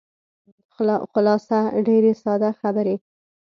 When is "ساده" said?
2.23-2.49